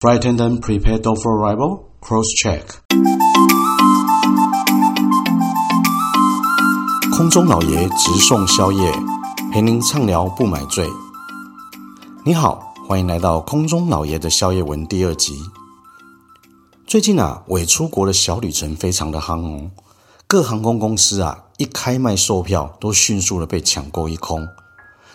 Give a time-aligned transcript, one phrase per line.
[0.00, 1.80] Flight attendant prepare door for arrival.
[2.00, 2.62] Cross check.
[7.10, 8.92] 空中老爷直送宵夜，
[9.50, 10.88] 陪您畅聊不买醉。
[12.24, 15.36] 你好，欢迎来到空中老爷的宵夜文第二集。
[16.86, 19.68] 最近啊，伪出国的小旅程非常的夯哦，
[20.28, 24.46] 各航空公司啊一开卖售票都迅速的被抢购一空。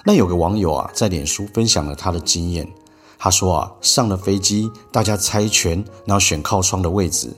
[0.04, 2.68] 那有个网友啊在脸书分享了他的经验。
[3.24, 7.32] 他说啊，上了飞机，大家猜拳，然后选靠窗的位置，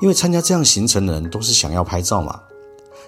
[0.00, 2.40] 因为参加这样行程的人都是想要拍照嘛。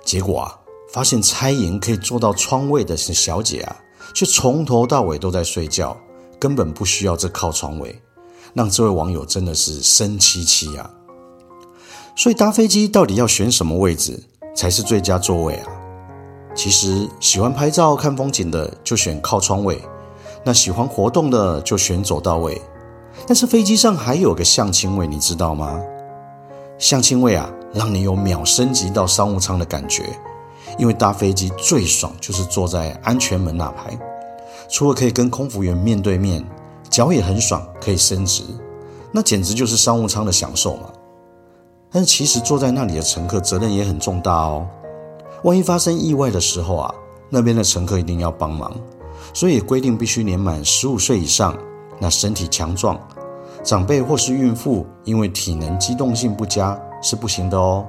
[0.05, 0.59] 结果啊，
[0.93, 3.77] 发现猜赢可以坐到窗位的是小姐啊，
[4.17, 5.97] 却从头到尾都在睡觉，
[6.41, 7.97] 根本不需要这靠窗位，
[8.53, 10.91] 让这位网友真的是生气气啊。
[12.17, 14.21] 所以搭飞机到底要选什么位置
[14.57, 15.71] 才是最佳座位啊？
[16.57, 19.81] 其实喜欢拍照看风景的就选靠窗位。
[20.49, 22.59] 那喜欢活动的就选走道位，
[23.27, 25.79] 但是飞机上还有个向亲位，你知道吗？
[26.79, 30.05] 向亲位啊，让你有秒升级到商务舱的感觉。
[30.79, 33.95] 因为搭飞机最爽就是坐在安全门那排，
[34.71, 36.43] 除了可以跟空服员面对面，
[36.89, 38.43] 脚也很爽，可以伸直，
[39.13, 40.85] 那简直就是商务舱的享受嘛。
[41.93, 44.67] 但是其实坐在那里的乘客责任也很重大哦，
[45.43, 46.95] 万一发生意外的时候啊，
[47.29, 48.75] 那边的乘客一定要帮忙。
[49.39, 51.57] 所以规定必须年满十五岁以上，
[52.01, 53.01] 那身体强壮，
[53.63, 57.87] 长辈或是孕妇，因为体能机动性不佳是不行的哦。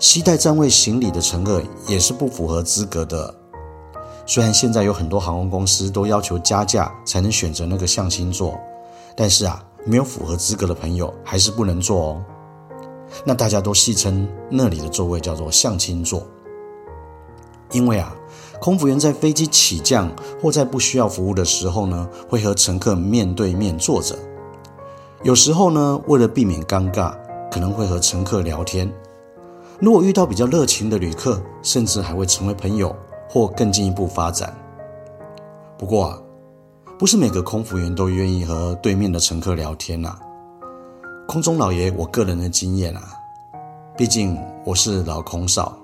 [0.00, 3.32] 携带站位行李的乘客也是不符合资格的。
[4.26, 8.58] 虽然现在有很多航空公司都要求加价才能选择那个向心座，
[9.14, 12.24] 但是啊，没有符合资格的朋友还是不能坐哦。
[13.24, 16.26] 那大家都戏称那里的座位叫做向心座，
[17.70, 18.12] 因为啊。
[18.60, 20.10] 空服员在飞机起降
[20.42, 24.18] 或在不需要服务的时候呢，会和乘客面对面坐着。
[25.22, 27.14] 有时候呢，为了避免尴尬，
[27.50, 28.92] 可能会和乘客聊天。
[29.80, 32.94] 如果遇到比较热情的旅客，甚至还会成为朋友
[33.28, 34.52] 或更进一步发展。
[35.78, 36.18] 不过啊，
[36.98, 40.18] 不是每个空服员都愿意和对面的乘客聊天呐。
[41.28, 43.02] 空中老爷，我个人的经验啊，
[43.96, 45.78] 毕竟我是老空少。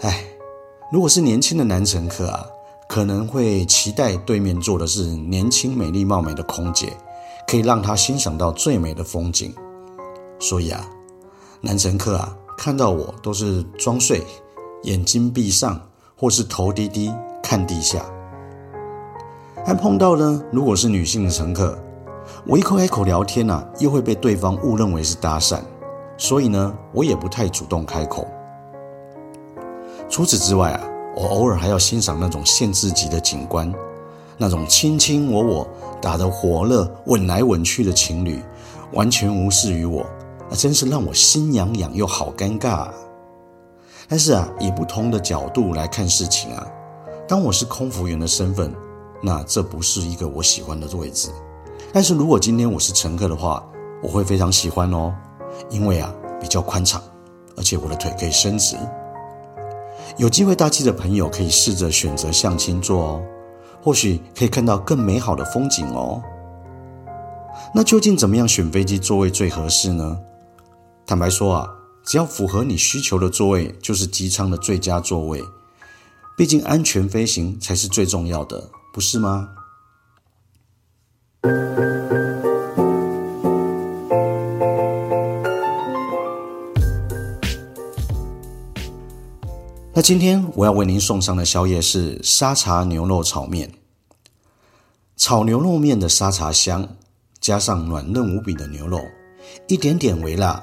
[0.00, 0.37] 唉。
[0.90, 2.46] 如果是年轻的男乘客啊，
[2.88, 6.90] 可能会期待对面坐的是年轻、美丽、貌美的空姐，
[7.46, 9.54] 可以让他欣赏到最美的风景。
[10.40, 10.88] 所以啊，
[11.60, 14.24] 男乘客啊，看到我都是装睡，
[14.84, 15.78] 眼睛闭上，
[16.16, 17.12] 或是头低低
[17.42, 18.02] 看地下。
[19.66, 21.78] 还碰到呢，如果是女性的乘客，
[22.46, 25.60] 我一开口聊天啊，又会被对方误认为是搭讪，
[26.16, 28.26] 所以呢，我也不太主动开口。
[30.18, 30.80] 除此之外啊，
[31.14, 33.72] 我偶尔还要欣赏那种限制级的景观，
[34.36, 35.68] 那种卿卿我我、
[36.02, 38.42] 打得火热、吻来吻去的情侣，
[38.94, 40.04] 完全无视于我，
[40.50, 42.94] 那真是让我心痒痒又好尴尬啊。
[44.08, 46.66] 但是啊，以不同的角度来看事情啊，
[47.28, 48.74] 当我是空服员的身份，
[49.22, 51.28] 那这不是一个我喜欢的位置。
[51.92, 53.64] 但是如果今天我是乘客的话，
[54.02, 55.14] 我会非常喜欢哦，
[55.70, 57.00] 因为啊比较宽敞，
[57.56, 58.76] 而且我的腿可以伸直。
[60.16, 63.22] 有机会搭机的朋友可以试着选择向亲座哦，
[63.82, 66.22] 或许可以看到更美好的风景哦。
[67.74, 70.18] 那究竟怎么样选飞机座位最合适呢？
[71.06, 71.68] 坦白说啊，
[72.04, 75.44] 只要符合你需求的座位，就是机舱的最佳座位。
[76.36, 79.50] 毕竟安全飞行才是最重要的，不是吗？
[89.98, 93.68] 那今天我要为您送上的宵夜是沙茶牛肉炒面。
[95.16, 96.88] 炒牛肉面的沙茶香，
[97.40, 99.00] 加上软嫩无比的牛肉，
[99.66, 100.62] 一点点微辣，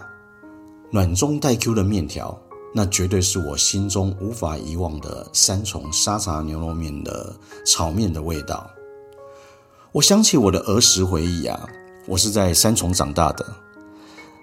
[0.90, 2.40] 软中带 Q 的面条，
[2.74, 7.36] 那绝对是我心中无法遗忘的三重沙茶牛肉面的
[7.66, 8.66] 炒面的味道。
[9.92, 11.68] 我想起我的儿时回忆啊，
[12.08, 13.46] 我是在三重长大的，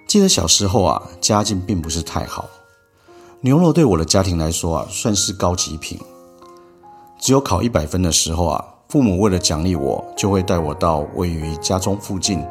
[0.07, 2.47] 记得小时候啊，家境并不是太好。
[3.45, 5.99] 牛肉对我的家庭来说啊，算是高级品。
[7.19, 12.47] 只有考一百分的时候啊，父母为了奖励我，就会带我到位于家中附近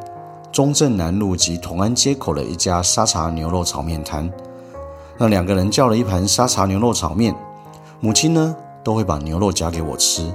[0.51, 4.29] 中正南路及同安街口的一家沙茶牛肉炒面摊。
[5.17, 7.33] 那两个人叫了一盘沙茶牛肉炒面，
[8.01, 8.53] 母亲呢
[8.83, 10.29] 都会把牛肉夹给我吃，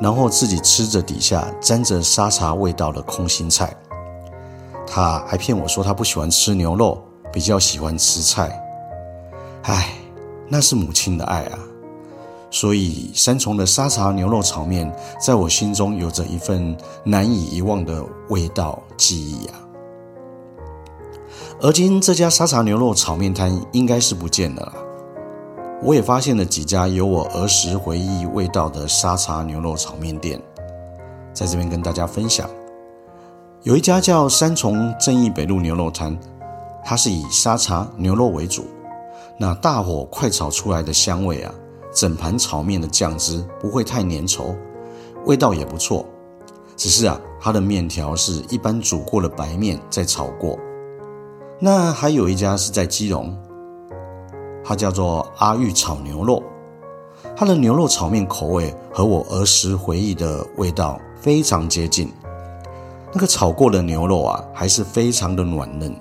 [0.00, 3.76] 然后自己吃着底下沾着沙茶味道的空心菜。
[4.86, 6.98] 他还骗我说他不喜欢吃牛肉，
[7.30, 8.58] 比较喜欢吃菜。
[9.64, 9.92] 唉，
[10.48, 11.58] 那是母亲的爱啊！
[12.50, 14.90] 所以三重的沙茶牛肉炒面
[15.20, 16.74] 在我心中有着一份
[17.04, 19.60] 难以遗忘的味道记忆啊。
[21.60, 24.72] 而今这家沙茶牛肉炒面摊应该是不见了，
[25.82, 30.40] 我也发现了几家有我儿时回忆味道的沙茶牛肉炒面店，
[31.34, 32.48] 在这边跟大家分享。
[33.64, 36.16] 有一家叫三重正义北路牛肉摊，
[36.84, 38.64] 它是以沙茶牛肉为主，
[39.40, 41.54] 那大火快炒出来的香味啊，
[41.94, 44.56] 整盘炒面的酱汁不会太粘稠，
[45.26, 46.04] 味道也不错。
[46.76, 50.58] 只是啊，它的面条是一般煮过的白面再炒过。
[51.60, 53.36] 那还有一家是在基隆，
[54.64, 56.42] 它叫做阿玉炒牛肉，
[57.36, 62.12] 它的牛肉炒面口味和我儿时回忆的味道非常接近。
[63.12, 65.94] 那个炒过的牛肉啊，还是非常的软嫩，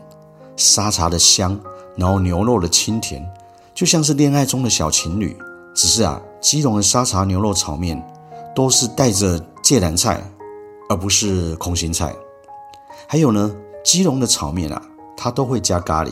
[0.55, 1.59] 沙茶的香，
[1.97, 3.25] 然后牛肉的清甜，
[3.73, 5.35] 就像是恋爱中的小情侣。
[5.75, 8.01] 只是啊，基隆的沙茶牛肉炒面
[8.55, 10.23] 都是带着芥蓝菜，
[10.89, 12.15] 而不是空心菜。
[13.07, 14.81] 还有呢，基隆的炒面啊，
[15.15, 16.11] 它都会加咖喱，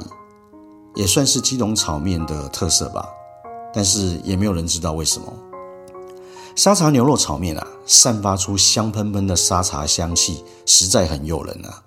[0.94, 3.08] 也算是基隆炒面的特色吧。
[3.74, 5.34] 但是也没有人知道为什么。
[6.56, 11.81] 沙茶牛肉炒面啊，散发出香喷喷的沙茶香气，实在很诱人啊。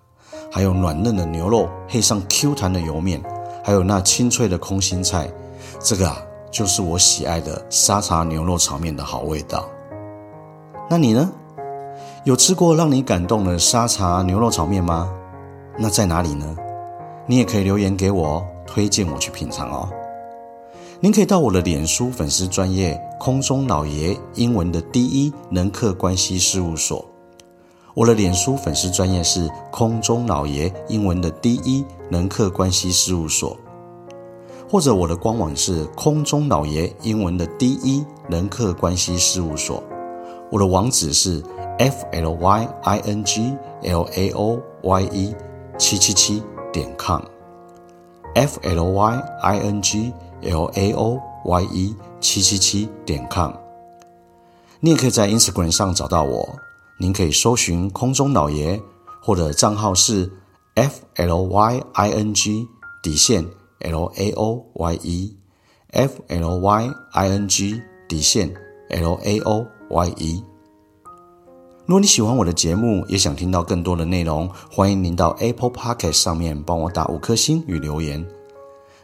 [0.51, 3.23] 还有软嫩的牛肉配上 Q 弹的油面，
[3.63, 5.31] 还有那清脆的空心菜，
[5.81, 9.69] 这个啊，就是我喜爱的沙茶牛肉炒面的好味道。
[10.89, 11.31] 那你呢？
[12.25, 15.11] 有吃过让你感动的沙茶牛肉炒面吗？
[15.79, 16.57] 那在哪里呢？
[17.27, 19.89] 你也可以留言给我，推荐我去品尝哦。
[21.01, 27.05] 您可以到我的脸书粉丝专业空中老爷英文的第一人客关系事务所，
[27.99, 33.57] 我的脸书粉丝专业是空中老爷英文的第一人客关系事务所，
[34.71, 39.83] 或者我的官网是空中老爷英文的第一人客关系事务所，
[40.49, 41.43] 我的网址是
[41.81, 45.35] f l y i n g l a o y e
[45.77, 46.41] 七七七
[46.73, 50.13] 点 com，f l y i n g
[50.43, 53.51] l a o y e 七七七点 com，
[54.79, 56.49] 你也可以在 Instagram 上找到我。
[56.99, 58.81] 您可以搜寻空中老爷，
[59.23, 60.31] 或者账号是
[60.75, 62.67] f l y i n g
[63.03, 63.45] 底线
[63.79, 65.37] l a o y e
[65.93, 68.53] f l y i n g 底线
[68.91, 70.45] l a o y e。
[71.87, 78.27] 如果你喜欢我的节目，也想听到更多的内容，欢迎您到 Apple Podcast 上面帮我打五颗星与留言。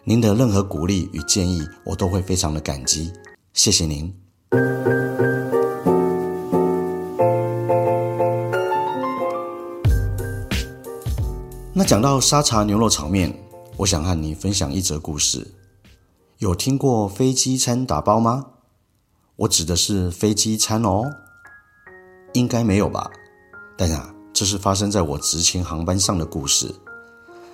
[0.02, 3.10] 您的任何鼓励与建议，我都会非常的感激，
[3.54, 4.12] 谢谢您。
[11.86, 13.30] 讲到沙茶牛肉炒面，
[13.76, 15.46] 我想和你分享一则故事。
[16.38, 18.46] 有听过飞机餐打包吗？
[19.36, 21.02] 我指的是飞机餐哦，
[22.32, 23.10] 应该没有吧？
[23.76, 26.74] 但啊，这是发生在我执勤航班上的故事。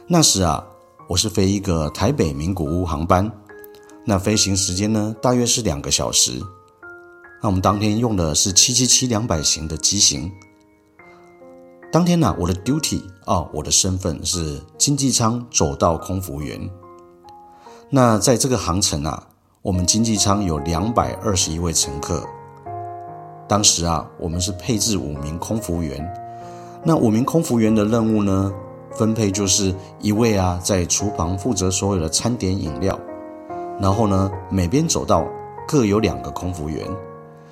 [0.07, 0.65] 那时啊。
[1.09, 3.29] 我是飞一个台北名古屋航班，
[4.07, 6.41] 那飞行时间呢，大约是两个小时。
[7.43, 10.31] 那我们当天用的是七七七两百型的机型。
[11.93, 16.71] 当天呢、我的 duty 啊，我的身份是经济舱走道空服员。
[17.89, 19.21] 那在这个航程啊，
[19.61, 22.25] 我们经济舱有两百二十一位乘客。
[23.49, 26.09] 当时啊，我们是配置五名空服员。
[26.85, 28.53] 那五名空服员的任务呢，
[28.93, 32.97] 分配就是一位啊，在厨房负责所有的餐点饮料，
[33.81, 35.27] 然后呢，每边走道
[35.67, 36.89] 各有两个空服员，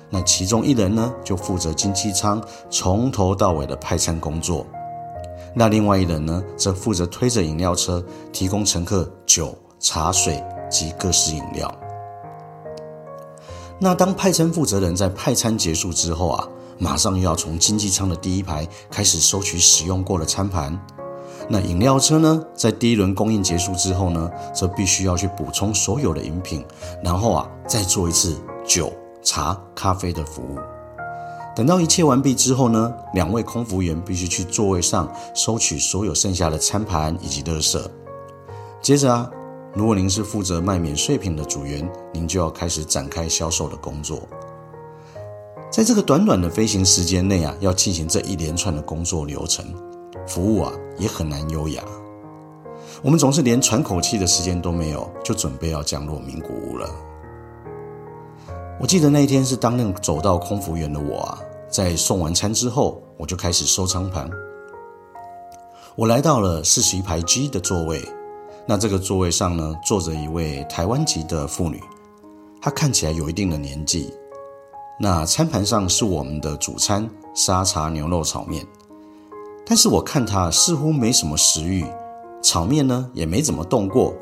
[0.09, 4.65] 那其中一人呢就负责经济舱从头到尾的派餐工作，
[5.53, 11.73] 那另外一人呢则负责推着饮料车，提供乘客酒、茶水及各式饮料。
[13.79, 16.47] 那当派餐负责人在派餐结束之后啊，
[16.77, 20.77] 马上又要从经济舱的第一排开始收取使用过的餐盘。
[21.47, 26.65] 那饮料车呢，在第一轮供应结束之后呢，则必须要去补充所有的饮品，
[27.01, 28.35] 然后啊，再做一次
[28.65, 30.57] 酒、茶、咖啡的服务。
[31.55, 37.81] 等到一切完毕之后呢，两位空服员必须去座位上收取所有剩下的餐盘以及垃圾。
[38.81, 39.29] 接着啊，
[39.73, 44.21] 如果您是负责卖免税品的组员，您就要开始展开销售的工作。
[45.69, 49.65] 在这个短短的飞行时间内啊，要进行这一连串的工作流程。
[50.25, 51.83] 服务啊也很难优雅，
[53.01, 56.89] 我们总是连喘口气的时间都没有，就准备要降落名古屋了。
[58.81, 61.37] 我记得那一天是当任走到空服员的我啊，
[61.69, 64.29] 在送完餐之后，我就开始收舱盘。
[65.97, 68.01] 我来到了四十一排 G 的座位，
[68.65, 71.77] 那这个座位上呢，坐着一位台湾籍的妇女，
[72.61, 74.13] 她看起来有一定的年纪，
[74.97, 78.65] 那餐盘上是我们的主餐沙茶牛肉炒面，
[79.65, 81.85] 但是我看她似乎没什么食欲，
[82.41, 84.13] 炒面呢也没怎么动过，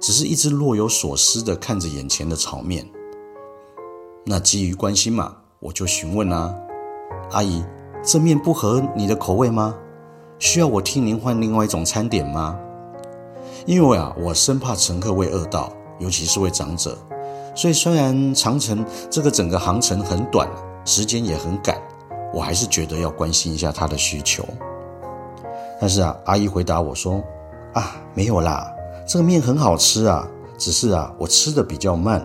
[0.00, 2.88] 只是一直若有所思的看着眼前的炒面。
[4.30, 6.54] 那基于关心嘛，我就询问啊，
[7.30, 7.64] 阿姨，
[8.04, 9.74] 这面不合你的口味吗？
[10.38, 12.54] 需要我替您换另外一种餐点吗？
[13.64, 16.94] 因为啊，我生怕乘客会饿到，尤其是位长者。
[17.54, 20.46] 所以虽然长城这个整个航程很短，
[20.84, 21.80] 时间也很赶，
[22.34, 24.44] 我还是觉得要关心一下他的需求。
[25.80, 27.22] 但是啊，阿姨回答我说
[27.72, 28.70] ：“啊，没有啦，
[29.06, 32.22] 这个面很好吃啊，只是啊，我吃的比较慢。”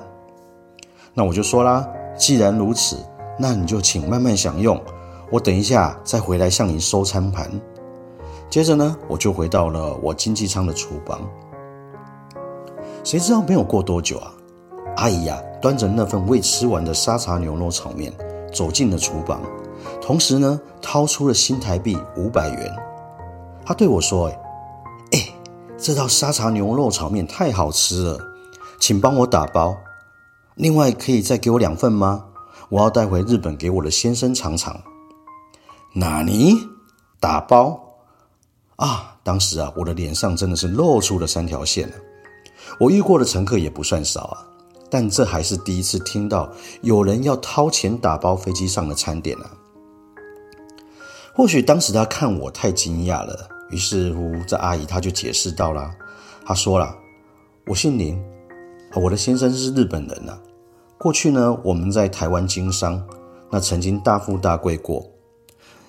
[1.14, 2.98] 那我就说啦，既然如此，
[3.38, 4.82] 那你就请慢慢享用，
[5.30, 7.50] 我等一下再回来向您收餐盘。
[8.50, 11.22] 接着呢，我就回到了我经济舱的厨房。
[13.04, 14.34] 谁知道没有过多久啊，
[14.98, 18.14] 阿姨呀、端着那份未吃完的沙茶牛肉炒面
[18.52, 19.42] 走进了厨房，
[20.02, 22.76] 同时呢，掏出了新台币五百元。
[23.66, 24.28] 她对我说
[25.12, 25.20] ：“哎，哎，
[25.78, 28.20] 这道沙茶牛肉炒面太好吃了，
[28.80, 29.76] 请帮我打包。
[30.56, 32.26] 另外，可以再给我两份吗？
[32.70, 34.80] 我要带回日本给我的先生尝尝。”
[35.96, 36.58] 哪尼？
[37.20, 37.80] 打包？
[38.78, 39.18] 啊！
[39.24, 41.96] 当时啊，我的脸上真的是露出了三条线了。
[42.80, 44.46] 我遇过的乘客也不算少啊，
[44.90, 49.50] 但这还是第一次听到有人要掏钱打包飞机上的餐点啊。
[51.34, 55.90] 或许当时他看我太惊讶了，于是乎这阿姨她就解释道了，
[56.46, 56.94] 她说了
[57.66, 58.22] ：“我姓林，
[58.96, 60.38] 我的先生是日本人呐。
[60.98, 63.04] 过去呢，我们在台湾经商，
[63.50, 65.06] 那曾经大富大贵过，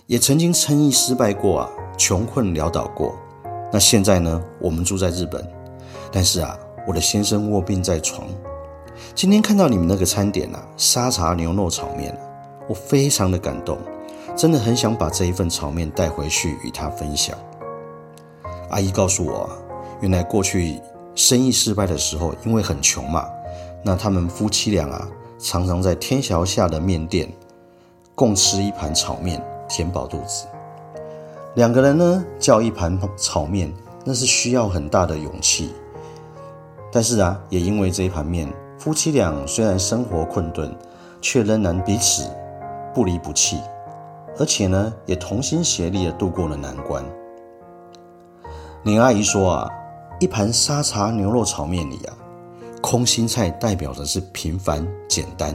[0.06, 3.14] 也曾经生意失败过啊。”穷困潦倒过，
[3.72, 4.42] 那现在呢？
[4.60, 5.48] 我们住在日本，
[6.10, 6.58] 但是啊，
[6.88, 8.26] 我的先生卧病在床。
[9.14, 12.12] 今天看到你们那个餐点啊，沙茶牛肉炒面，
[12.66, 13.78] 我非常的感动，
[14.34, 17.38] 真的很想把这一份炒面带回去与他分享。
[18.70, 19.50] 阿姨告诉我啊，
[20.00, 20.80] 原来过去
[21.14, 23.28] 生意失败的时候，因为很穷嘛，
[23.82, 27.32] 那他们夫妻俩啊，常常在天桥下的面店
[28.14, 30.46] 共吃一盘炒面，填饱肚子。
[31.54, 33.72] 两个人呢，叫一盘炒面，
[34.04, 35.72] 那是需要很大的勇气。
[36.90, 40.76] 但是啊，也因为这一盘面，夫妻俩虽然生活困顿，
[41.20, 42.28] 却仍然彼此
[42.92, 43.60] 不离不弃，
[44.38, 47.04] 而且呢，也同心协力的度过了难关。
[48.82, 49.70] 林阿姨说啊，
[50.24, 52.16] 一盘沙茶牛肉炒面里啊，
[52.80, 55.54] 空心菜代表的是平凡简单，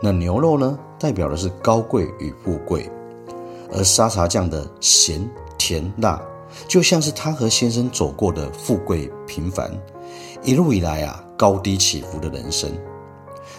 [0.00, 2.88] 那牛肉呢，代表的是高贵与富贵。
[3.72, 6.22] 而沙茶酱的咸甜辣，
[6.68, 9.68] 就像是他和先生走过的富贵平凡，
[10.44, 12.70] 一路以来啊高低起伏的人生。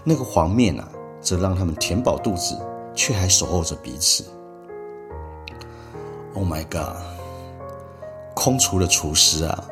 [0.06, 0.88] 那个黄面啊，
[1.20, 2.58] 则让他们填饱肚子，
[2.96, 4.24] 却还守候着彼此。
[6.34, 6.96] Oh my god！
[8.34, 9.64] 空厨的厨师啊，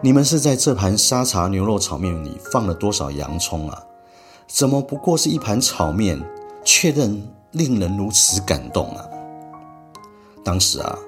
[0.00, 3.82] 你们是在这盘沙茶牛肉炒面里放了多少洋葱啊？
[4.46, 6.22] 怎么不过是一盘炒面，
[6.64, 9.04] 却能令人如此感动啊？
[10.44, 10.98] 当时啊，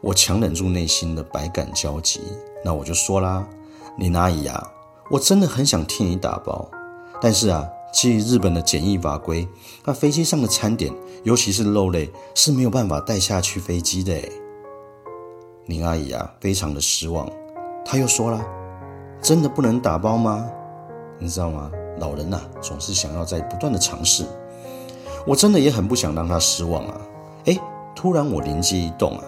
[0.00, 2.20] 我强忍住内心的百感交集，
[2.64, 3.46] 那我就说啦
[3.96, 4.70] ：“林阿姨啊，
[5.10, 6.70] 我真的很想替你打包，
[7.20, 9.48] 但是啊，基于日本的检疫法规，
[9.84, 10.92] 那飞机上的餐点，
[11.24, 14.20] 尤其是肉类，是没有办法带下去飞机的。”
[15.66, 17.26] 林阿姨啊，非常的失望，
[17.84, 18.44] 他又说了
[19.20, 20.48] ：“真的不能打包吗？
[21.18, 21.70] 你知道吗？
[21.98, 24.24] 老人呐、啊，总是想要在不断的尝试，
[25.26, 27.00] 我真的也很不想让他失望啊。”
[27.44, 27.60] 诶
[27.94, 29.24] 突然，我灵机一动啊，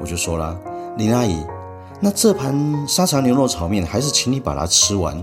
[0.00, 0.58] 我就说了
[0.96, 1.44] ：“林阿姨，
[2.00, 5.20] 那这盘沙茶牛肉炒面还是请你把它吃完。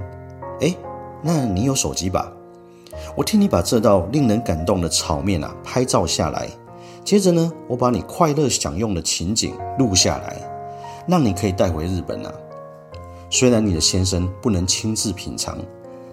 [0.61, 0.75] 哎，
[1.21, 2.31] 那你有手机吧？
[3.15, 6.47] 我替你把这道令人感动的炒面啊拍照下来。
[7.03, 10.37] 接着呢，我把你快乐享用的情景录下来，
[11.07, 12.33] 让你可以带回日本啊。
[13.29, 15.57] 虽然你的先生不能亲自品尝，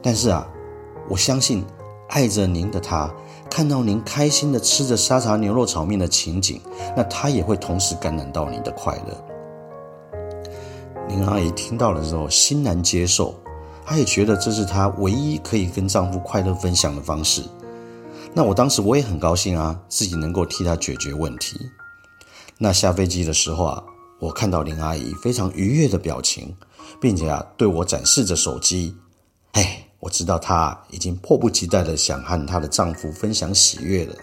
[0.03, 0.49] 但是啊，
[1.09, 1.65] 我相信
[2.09, 3.13] 爱着您的他。”
[3.51, 6.59] 看到您开心的吃着沙茶牛肉炒面的情景，
[6.97, 10.19] 那他也会同时感染到你的快乐。
[11.07, 13.35] 林阿姨听到了之后欣然接受，
[13.85, 17.43] 她也觉得这是她唯一可以跟丈夫快乐分享的方式。
[18.33, 21.61] 那我当时我也很高兴啊，自己能够替她解决问题。
[22.57, 23.85] 那下飞机的时候啊，
[24.23, 26.55] 我看到林阿姨非常愉悦的表情，
[27.01, 28.95] 并且啊对我展示着手机，
[29.53, 29.89] 哎。
[29.99, 34.17] 我知道她已经迫不及待的想和她的丈夫分享喜悦了。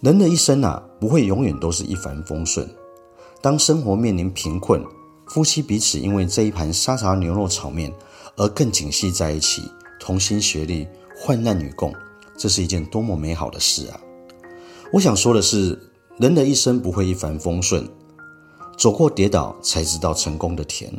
[0.00, 2.68] 人的一生啊，不会永远都是一帆风顺。
[3.40, 4.84] 当生活面临贫困，
[5.28, 7.94] 夫妻彼此因为这一盘沙茶牛肉炒面
[8.36, 9.62] 而更紧系在一起，
[10.00, 11.94] 同心协力，患难与共，
[12.36, 14.00] 这是一件多么美好的事啊！
[14.92, 15.78] 我想说的是，
[16.18, 17.88] 人的一生不会一帆风顺，
[18.82, 20.92] 走过跌倒才知道成功的甜。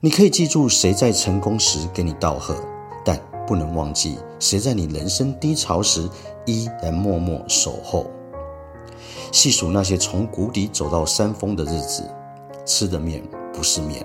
[0.00, 2.56] 你可以记住谁在成功时给你道贺，
[3.04, 6.08] 但不能忘记谁在你人生低潮时
[6.46, 8.06] 依然默默守候。
[9.30, 12.10] 细数那些从谷底走到山峰的日子，
[12.64, 14.02] 吃的面不是面，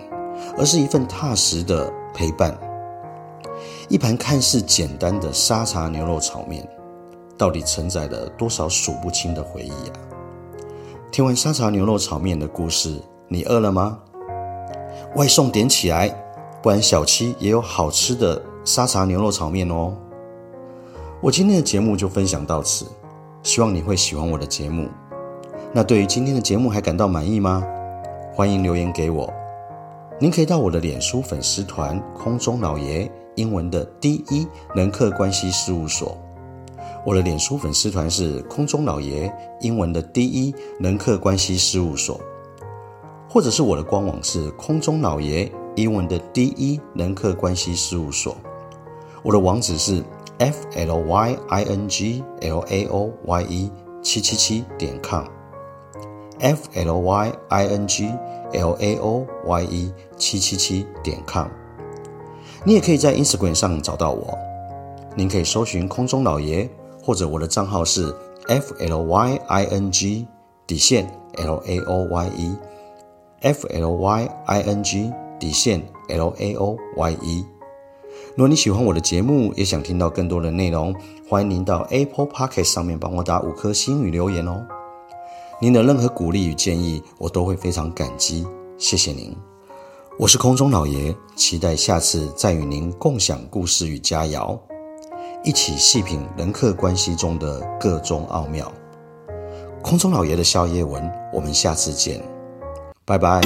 [0.58, 2.54] 而是一份踏实的陪伴。
[3.88, 6.68] 一盘看似简单的沙茶牛肉炒面，
[7.38, 10.13] 到底承载了多少数不清的回忆啊？
[11.14, 14.00] 听完沙茶牛肉炒面的故事，你饿了吗？
[15.16, 16.10] 外送点起来，
[16.60, 19.96] 不然小七也有好吃的沙茶牛肉炒面哦。
[21.22, 22.88] 我今天的节目就分享到此，
[23.44, 24.90] 希望你会喜欢我的节目。
[25.72, 27.64] 那对于今天的节目还感到满意吗？
[28.34, 29.32] 欢迎留言给我。
[30.20, 33.08] 您可以到我的脸书粉丝团“空中老爷”。
[33.38, 36.18] 英文的第一人客关系事务所，
[37.06, 39.30] 我的脸书粉丝团是空中老爷，
[39.60, 42.18] 英文的第一人客关系事务所，
[43.30, 48.38] 或者是我的官网是空中老爷，英文的第一人客关系事务所，
[49.22, 50.02] 我的网址是
[50.38, 57.34] f l y i n g l a o y e 七七七点 com，f l y
[57.50, 58.10] i n g
[58.54, 61.48] l a o y e 七七七点 com。
[62.64, 64.38] 你也可以在 Instagram 上找到我，
[65.18, 66.70] 您可以搜寻空中老爷，
[67.04, 68.16] 或者我的账号是
[68.48, 70.26] F L Y I N G
[70.66, 72.56] 底线 L A O Y E
[73.42, 77.46] F L Y I N G 底线 L A O Y E。
[78.36, 80.96] 如果你喜欢我的节目，也想听到更多的内容，
[81.30, 84.66] 欢迎您到 Apple Podcast 上面帮我打五颗星与留言哦。
[85.60, 89.36] 您的任何鼓励与建议，我都会非常感激，谢谢您。
[90.18, 94.58] 我是空中老爷，期待下次再与您共享故事与佳肴，
[95.44, 98.72] 一起细品人客关系中的各种奥妙。
[99.82, 102.24] 空中老爷的宵夜文，我们下次见，
[103.04, 103.42] 拜拜。